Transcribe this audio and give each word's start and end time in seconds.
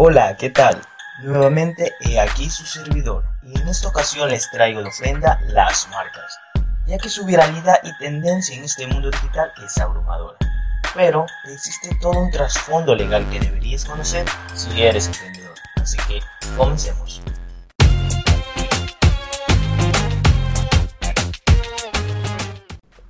Hola, 0.00 0.36
¿qué 0.36 0.48
tal? 0.48 0.80
Nuevamente 1.24 1.92
he 2.02 2.20
aquí 2.20 2.48
su 2.48 2.64
servidor 2.64 3.24
y 3.42 3.60
en 3.60 3.66
esta 3.66 3.88
ocasión 3.88 4.28
les 4.28 4.48
traigo 4.48 4.80
de 4.80 4.90
ofrenda 4.90 5.40
las 5.48 5.88
marcas, 5.88 6.38
ya 6.86 6.98
que 6.98 7.08
su 7.08 7.26
viralidad 7.26 7.80
y 7.82 7.90
tendencia 7.98 8.56
en 8.56 8.62
este 8.62 8.86
mundo 8.86 9.10
digital 9.10 9.50
es 9.66 9.76
abrumadora. 9.78 10.38
Pero 10.94 11.26
existe 11.52 11.90
todo 12.00 12.16
un 12.16 12.30
trasfondo 12.30 12.94
legal 12.94 13.28
que 13.28 13.40
deberías 13.40 13.84
conocer 13.84 14.24
si 14.54 14.80
eres 14.80 15.08
emprendedor. 15.08 15.56
Así 15.82 15.96
que 16.06 16.20
comencemos. 16.56 17.20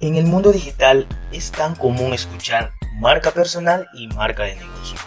En 0.00 0.16
el 0.16 0.24
mundo 0.24 0.52
digital 0.52 1.06
es 1.32 1.52
tan 1.52 1.74
común 1.74 2.14
escuchar 2.14 2.72
marca 2.94 3.30
personal 3.30 3.86
y 3.92 4.08
marca 4.08 4.44
de 4.44 4.56
negocio, 4.56 4.98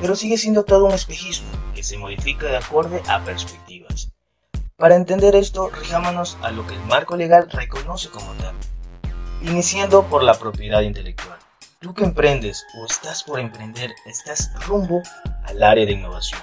pero 0.00 0.16
sigue 0.16 0.38
siendo 0.38 0.64
todo 0.64 0.86
un 0.86 0.92
espejismo 0.92 1.48
que 1.74 1.82
se 1.82 1.98
modifica 1.98 2.46
de 2.46 2.56
acuerdo 2.56 3.00
a 3.08 3.22
perspectivas. 3.24 4.10
Para 4.76 4.96
entender 4.96 5.36
esto, 5.36 5.68
rijámonos 5.68 6.38
a 6.40 6.50
lo 6.50 6.66
que 6.66 6.74
el 6.74 6.80
marco 6.84 7.16
legal 7.16 7.50
reconoce 7.50 8.08
como 8.08 8.32
tal, 8.34 8.54
iniciando 9.42 10.04
por 10.04 10.22
la 10.22 10.38
propiedad 10.38 10.80
intelectual. 10.80 11.38
Tú 11.80 11.94
que 11.94 12.04
emprendes 12.04 12.66
o 12.78 12.86
estás 12.86 13.22
por 13.22 13.40
emprender, 13.40 13.94
estás 14.06 14.50
rumbo 14.66 15.02
al 15.44 15.62
área 15.62 15.84
de 15.84 15.92
innovación. 15.92 16.40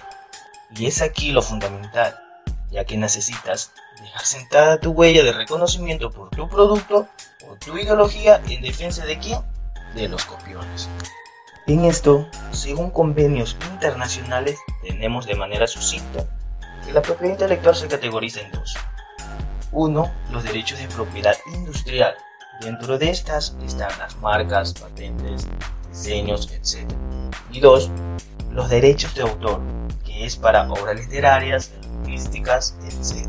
Y 0.76 0.86
es 0.86 1.02
aquí 1.02 1.32
lo 1.32 1.42
fundamental, 1.42 2.16
ya 2.70 2.86
que 2.86 2.98
necesitas 2.98 3.72
dejar 4.02 4.26
sentada 4.26 4.80
tu 4.80 4.92
huella 4.92 5.24
de 5.24 5.34
reconocimiento 5.34 6.12
por 6.12 6.30
tu 6.30 6.48
producto 6.48 7.08
o 7.50 7.56
tu 7.56 7.78
ideología 7.78 8.42
en 8.48 8.62
defensa 8.62 9.06
de 9.06 9.18
quién? 9.18 9.40
De 9.96 10.08
los 10.08 10.26
copiones. 10.26 10.90
En 11.68 11.84
esto, 11.84 12.26
según 12.52 12.92
convenios 12.92 13.58
internacionales, 13.74 14.58
tenemos 14.82 15.26
de 15.26 15.36
manera 15.36 15.68
sucinta 15.68 16.26
que 16.86 16.94
la 16.94 17.02
propiedad 17.02 17.34
intelectual 17.34 17.76
se 17.76 17.90
categoriza 17.90 18.40
en 18.40 18.54
dos. 18.54 18.74
Uno, 19.74 20.10
los 20.32 20.46
derechos 20.46 20.80
de 20.80 20.88
propiedad 20.88 21.36
industrial. 21.54 22.16
Dentro 22.62 22.98
de 22.98 23.10
estas 23.10 23.58
están 23.66 23.92
las 24.00 24.16
marcas, 24.22 24.76
patentes, 24.76 25.46
diseños, 25.90 26.50
etc. 26.54 26.90
Y 27.52 27.60
dos, 27.60 27.92
los 28.50 28.70
derechos 28.70 29.14
de 29.16 29.24
autor, 29.24 29.60
que 30.06 30.26
es 30.26 30.38
para 30.38 30.72
obras 30.72 30.96
literarias, 30.96 31.74
artísticas, 32.00 32.78
etc. 32.86 33.28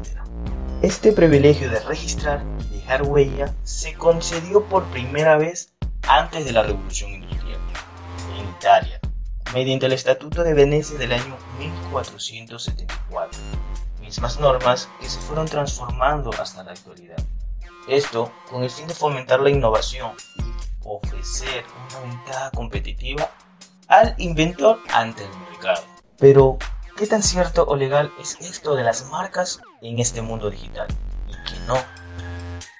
Este 0.81 1.11
privilegio 1.11 1.69
de 1.71 1.81
registrar 1.81 2.45
y 2.71 2.77
dejar 2.77 3.03
huella 3.03 3.53
se 3.65 3.95
concedió 3.95 4.63
por 4.67 4.85
primera 4.85 5.37
vez 5.37 5.73
antes 6.07 6.45
de 6.45 6.53
la 6.53 6.63
Revolución 6.63 7.11
Industrial, 7.11 7.48
Italia, 8.59 8.99
mediante 9.55 9.87
el 9.87 9.93
Estatuto 9.93 10.43
de 10.43 10.53
Venecia 10.53 10.99
del 10.99 11.13
año 11.13 11.37
1474, 11.61 13.39
mismas 14.01 14.41
normas 14.41 14.89
que 15.01 15.09
se 15.09 15.21
fueron 15.21 15.47
transformando 15.47 16.31
hasta 16.41 16.65
la 16.65 16.73
actualidad. 16.73 17.19
Esto 17.87 18.33
con 18.51 18.65
el 18.65 18.71
fin 18.71 18.89
de 18.89 18.95
fomentar 18.95 19.39
la 19.39 19.51
innovación 19.51 20.11
y 20.39 20.43
ofrecer 20.85 21.65
una 21.89 22.01
ventaja 22.01 22.51
competitiva 22.51 23.31
al 23.87 24.17
inventor 24.19 24.81
ante 24.93 25.25
el 25.25 25.31
mercado. 25.51 25.85
Pero, 26.19 26.59
¿qué 26.97 27.07
tan 27.07 27.23
cierto 27.23 27.65
o 27.65 27.77
legal 27.77 28.13
es 28.21 28.39
esto 28.41 28.75
de 28.75 28.83
las 28.83 29.05
marcas 29.05 29.61
en 29.83 30.01
este 30.01 30.21
mundo 30.21 30.51
digital? 30.51 30.89
Y 31.29 31.33
que 31.49 31.59
no. 31.69 31.77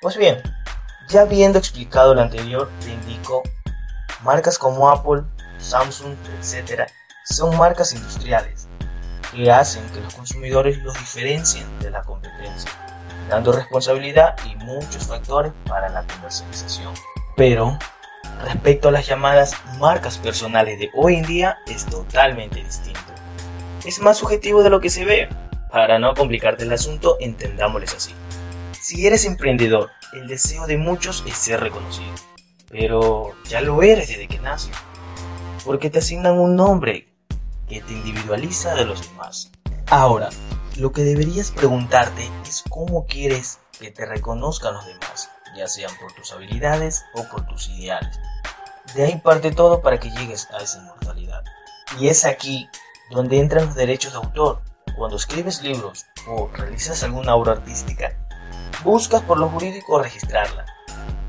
Pues 0.03 0.17
bien, 0.17 0.43
ya 1.09 1.21
habiendo 1.21 1.61
explicado 1.61 2.15
lo 2.17 2.21
anterior, 2.23 2.69
te 2.81 2.91
indico, 2.91 3.45
marcas 4.23 4.59
como 4.59 4.91
Apple, 4.91 5.23
Samsung, 5.59 6.15
etc. 6.41 6.89
son 7.25 7.57
marcas 7.57 7.93
industriales 7.93 8.69
que 9.33 9.51
hacen 9.51 9.83
que 9.91 10.01
los 10.01 10.15
consumidores 10.15 10.79
los 10.79 10.95
diferencien 10.99 11.67
de 11.81 11.91
la 11.91 12.03
competencia, 12.03 12.71
dando 13.29 13.53
responsabilidad 13.53 14.37
y 14.45 14.57
muchos 14.65 15.07
factores 15.07 15.53
para 15.67 15.89
la 15.91 16.03
comercialización. 16.05 16.95
Pero, 17.37 17.79
respecto 18.45 18.89
a 18.89 18.93
las 18.93 19.07
llamadas 19.07 19.55
marcas 19.79 20.19
personales 20.19 20.79
de 20.79 20.91
hoy 20.95 21.17
en 21.17 21.25
día, 21.25 21.59
es 21.67 21.87
totalmente 21.87 22.63
distinto. 22.63 23.01
Es 23.85 24.01
más 24.01 24.19
subjetivo 24.19 24.63
de 24.63 24.71
lo 24.71 24.81
que 24.81 24.91
se 24.91 25.05
ve. 25.05 25.29
Para 25.71 25.99
no 25.99 26.15
complicarte 26.15 26.65
el 26.65 26.73
asunto, 26.73 27.19
entendámosles 27.21 27.95
así. 27.95 28.15
Si 28.81 29.07
eres 29.07 29.27
emprendedor, 29.27 29.91
el 30.15 30.27
deseo 30.27 30.67
de 30.67 30.79
muchos 30.79 31.23
es 31.27 31.37
ser 31.37 31.61
reconocido. 31.61 32.11
Pero 32.69 33.33
ya 33.45 33.61
lo 33.61 33.83
eres 33.83 34.09
desde 34.09 34.29
que 34.29 34.39
naces. 34.39 34.77
Porque 35.65 35.91
te 35.91 35.99
asignan 35.99 36.39
un 36.39 36.57
nombre 36.57 37.09
que 37.69 37.81
te 37.81 37.93
individualiza 37.93 38.75
de 38.75 38.85
los 38.85 39.09
demás. 39.09 39.51
Ahora, 39.91 40.31
lo 40.77 40.93
que 40.93 41.03
deberías 41.03 41.51
preguntarte 41.51 42.31
es 42.47 42.65
cómo 42.69 43.07
quieres 43.07 43.59
que 43.79 43.91
te 43.91 44.07
reconozcan 44.07 44.75
los 44.75 44.87
demás, 44.87 45.31
ya 45.57 45.67
sean 45.67 45.93
por 46.01 46.13
tus 46.13 46.33
habilidades 46.33 47.05
o 47.15 47.25
por 47.29 47.47
tus 47.47 47.69
ideales. 47.69 48.19
De 48.95 49.05
ahí 49.05 49.19
parte 49.19 49.51
todo 49.53 49.83
para 49.83 49.99
que 49.99 50.11
llegues 50.11 50.49
a 50.51 50.59
esa 50.59 50.79
inmortalidad. 50.79 51.45
Y 51.99 52.09
es 52.09 52.25
aquí 52.25 52.69
donde 53.11 53.39
entran 53.39 53.67
los 53.67 53.75
derechos 53.75 54.13
de 54.13 54.19
autor. 54.19 54.63
Cuando 54.97 55.17
escribes 55.17 55.63
libros 55.63 56.07
o 56.27 56.49
realizas 56.53 57.03
alguna 57.03 57.35
obra 57.35 57.53
artística, 57.53 58.17
buscas 58.83 59.23
por 59.23 59.39
lo 59.39 59.49
jurídico 59.49 60.01
registrarla, 60.01 60.67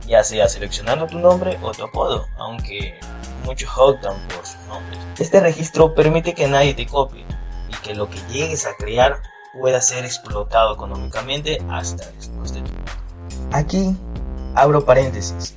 ya 0.10 0.24
sea 0.24 0.50
seleccionando 0.50 1.08
tu 1.08 1.20
nombre 1.20 1.58
o 1.62 1.72
tu 1.72 1.84
apodo, 1.84 2.26
aunque 2.38 3.00
muchos 3.46 3.70
optan 3.78 4.16
por 4.28 4.46
sus 4.46 4.60
nombres. 4.68 5.00
Este 5.20 5.40
registro 5.40 5.94
permite 5.94 6.34
que 6.34 6.48
nadie 6.48 6.74
te 6.74 6.88
copie 6.88 7.26
y 7.70 7.76
que 7.84 7.94
lo 7.94 8.10
que 8.10 8.20
llegues 8.30 8.66
a 8.66 8.76
crear 8.76 9.22
pueda 9.60 9.80
ser 9.82 10.06
explotado 10.06 10.74
económicamente 10.74 11.62
hasta 11.70 12.10
después 12.12 12.54
de 12.54 12.62
tu 12.62 12.72
muerte. 12.72 12.92
Aquí 13.54 13.96
abro 14.56 14.84
paréntesis. 14.84 15.56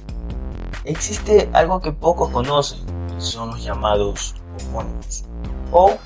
Existe 0.85 1.49
algo 1.53 1.81
que 1.81 1.93
pocos 1.93 2.31
conocen, 2.31 2.81
son 3.19 3.51
los 3.51 3.63
llamados 3.63 4.35
homónimos, 4.69 5.25
o 5.71 5.97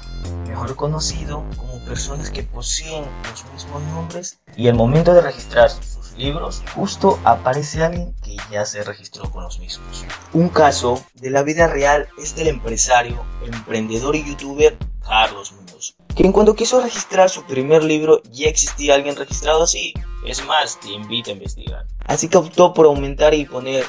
mejor 0.47 0.77
conocido 0.77 1.43
como 1.57 1.85
personas 1.85 2.31
que 2.31 2.43
poseen 2.43 3.05
los 3.31 3.45
mismos 3.53 3.83
nombres 3.95 4.39
y 4.57 4.69
al 4.69 4.75
momento 4.75 5.15
de 5.15 5.23
registrar 5.23 5.71
sus 5.71 5.96
libros, 6.17 6.63
justo 6.75 7.19
aparece 7.25 7.85
alguien 7.85 8.15
que 8.23 8.37
ya 8.51 8.65
se 8.65 8.83
registró 8.83 9.31
con 9.31 9.45
los 9.45 9.59
mismos. 9.59 10.05
Un 10.33 10.49
caso 10.49 11.05
de 11.15 11.31
la 11.31 11.43
vida 11.43 11.67
real 11.67 12.09
es 12.19 12.35
del 12.35 12.49
empresario, 12.49 13.25
emprendedor 13.45 14.17
y 14.17 14.25
youtuber 14.25 14.77
Carlos 15.03 15.53
Muñoz, 15.53 15.97
quien 16.17 16.33
cuando 16.33 16.55
quiso 16.55 16.81
registrar 16.81 17.29
su 17.29 17.45
primer 17.45 17.85
libro 17.85 18.23
ya 18.33 18.49
existía 18.49 18.95
alguien 18.95 19.17
registrado 19.17 19.65
así. 19.65 19.93
Es 20.27 20.45
más, 20.47 20.81
te 20.81 20.89
invito 20.89 21.31
a 21.31 21.35
investigar. 21.35 21.87
Así 22.07 22.29
que 22.29 22.39
optó 22.39 22.73
por 22.73 22.87
aumentar 22.87 23.35
y 23.35 23.45
poner 23.45 23.85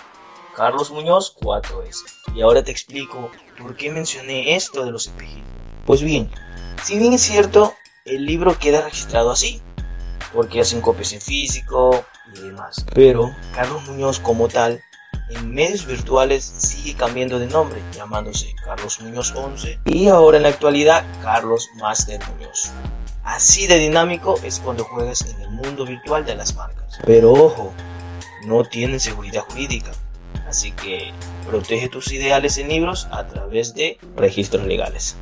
Carlos 0.54 0.92
Muñoz 0.92 1.36
4S. 1.40 2.04
Y 2.36 2.42
ahora 2.42 2.64
te 2.64 2.72
explico 2.72 3.32
por 3.58 3.78
qué 3.78 3.92
mencioné 3.92 4.56
esto 4.56 4.84
de 4.84 4.92
los 4.92 5.08
espejitos. 5.08 5.50
Pues 5.86 6.02
bien, 6.02 6.30
si 6.84 7.00
bien 7.00 7.14
es 7.14 7.22
cierto, 7.22 7.74
el 8.04 8.26
libro 8.26 8.60
queda 8.60 8.82
registrado 8.82 9.32
así, 9.32 9.62
porque 10.34 10.60
hacen 10.60 10.82
copias 10.82 11.14
en 11.14 11.22
físico 11.22 12.06
Pero 12.94 13.36
Carlos 13.54 13.88
Muñoz 13.88 14.20
como 14.20 14.48
tal, 14.48 14.82
en 15.30 15.54
medios 15.54 15.86
virtuales 15.86 16.44
sigue 16.44 16.96
cambiando 16.96 17.40
de 17.40 17.48
nombre, 17.48 17.82
llamándose 17.94 18.56
Carlos 18.64 19.00
Muñoz 19.02 19.34
11 19.36 19.80
y 19.86 20.08
ahora 20.08 20.38
en 20.38 20.44
la 20.44 20.50
actualidad 20.50 21.06
Carlos 21.22 21.70
Master 21.76 22.20
Muñoz. 22.30 22.72
Así 23.24 23.68
de 23.68 23.78
dinámico 23.78 24.40
es 24.44 24.60
cuando 24.60 24.86
juegas 24.86 25.22
en 25.22 25.42
el 25.42 25.50
mundo 25.50 25.86
virtual 25.86 26.26
de 26.26 26.36
las 26.36 26.56
marcas. 26.56 26.98
Pero 27.06 27.34
ojo, 27.34 27.74
no 28.46 28.64
tienen 28.64 29.02
seguridad 29.02 29.44
jurídica. 29.50 29.92
Así 30.48 30.72
que 30.72 31.12
protege 31.46 31.90
tus 31.90 32.12
ideales 32.14 32.58
en 32.58 32.70
libros 32.70 33.08
a 33.12 33.28
través 33.28 33.74
de 33.74 33.98
registros 34.16 34.66
legales. 34.66 35.18